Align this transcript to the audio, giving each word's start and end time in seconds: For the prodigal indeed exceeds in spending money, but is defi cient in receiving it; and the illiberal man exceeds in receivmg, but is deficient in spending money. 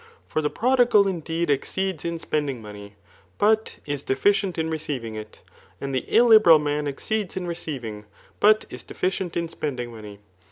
For 0.25 0.41
the 0.41 0.49
prodigal 0.49 1.07
indeed 1.07 1.51
exceeds 1.51 2.03
in 2.03 2.17
spending 2.17 2.59
money, 2.59 2.95
but 3.37 3.77
is 3.85 4.03
defi 4.03 4.31
cient 4.31 4.57
in 4.57 4.67
receiving 4.67 5.13
it; 5.13 5.41
and 5.79 5.93
the 5.93 6.11
illiberal 6.11 6.57
man 6.57 6.87
exceeds 6.87 7.37
in 7.37 7.45
receivmg, 7.45 8.05
but 8.39 8.65
is 8.71 8.83
deficient 8.83 9.37
in 9.37 9.47
spending 9.47 9.91
money. 9.91 10.17